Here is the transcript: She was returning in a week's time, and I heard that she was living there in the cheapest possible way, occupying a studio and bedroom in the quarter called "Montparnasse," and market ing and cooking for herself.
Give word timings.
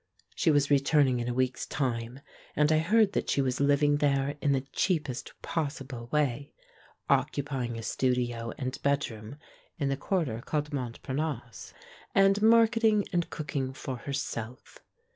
She 0.33 0.49
was 0.49 0.71
returning 0.71 1.19
in 1.19 1.27
a 1.27 1.33
week's 1.35 1.67
time, 1.67 2.21
and 2.55 2.71
I 2.71 2.79
heard 2.79 3.13
that 3.13 3.29
she 3.29 3.39
was 3.39 3.59
living 3.59 3.97
there 3.97 4.35
in 4.41 4.51
the 4.51 4.61
cheapest 4.71 5.33
possible 5.43 6.07
way, 6.11 6.53
occupying 7.07 7.77
a 7.77 7.83
studio 7.83 8.51
and 8.57 8.81
bedroom 8.81 9.37
in 9.77 9.89
the 9.89 9.97
quarter 9.97 10.41
called 10.43 10.73
"Montparnasse," 10.73 11.75
and 12.15 12.41
market 12.41 12.83
ing 12.83 13.05
and 13.13 13.29
cooking 13.29 13.73
for 13.73 13.97
herself. 13.97 14.79